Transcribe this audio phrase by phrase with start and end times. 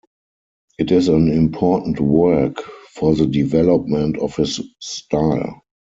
[0.79, 2.59] It is an important work
[2.89, 5.61] for the development of his style.